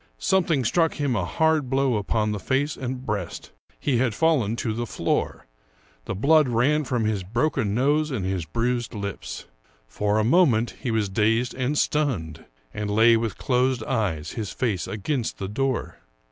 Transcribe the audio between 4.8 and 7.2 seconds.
floor; the blood ran from